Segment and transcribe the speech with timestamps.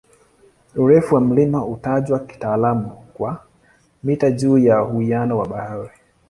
[0.75, 3.43] Urefu wa mlima hutajwa kitaalamu kwa
[4.03, 5.91] "mita juu ya uwiano wa bahari".